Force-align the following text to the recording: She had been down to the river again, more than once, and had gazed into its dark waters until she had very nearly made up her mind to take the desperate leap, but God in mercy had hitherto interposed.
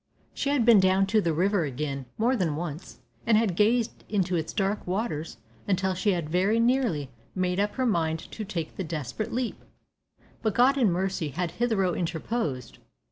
She 0.33 0.49
had 0.49 0.65
been 0.65 0.79
down 0.79 1.05
to 1.05 1.21
the 1.21 1.31
river 1.31 1.63
again, 1.63 2.07
more 2.17 2.35
than 2.35 2.55
once, 2.55 3.01
and 3.27 3.37
had 3.37 3.55
gazed 3.55 4.03
into 4.09 4.35
its 4.35 4.51
dark 4.51 4.87
waters 4.87 5.37
until 5.67 5.93
she 5.93 6.13
had 6.13 6.27
very 6.27 6.59
nearly 6.59 7.11
made 7.35 7.59
up 7.59 7.75
her 7.75 7.85
mind 7.85 8.17
to 8.31 8.43
take 8.43 8.77
the 8.77 8.83
desperate 8.83 9.31
leap, 9.31 9.63
but 10.41 10.55
God 10.55 10.75
in 10.75 10.91
mercy 10.91 11.27
had 11.27 11.51
hitherto 11.51 11.93
interposed. 11.93 12.79